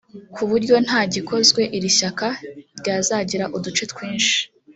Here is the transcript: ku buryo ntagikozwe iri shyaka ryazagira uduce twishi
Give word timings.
ku 0.33 0.41
buryo 0.49 0.75
ntagikozwe 0.85 1.61
iri 1.77 1.89
shyaka 1.97 2.27
ryazagira 2.79 3.45
uduce 3.57 3.83
twishi 3.91 4.37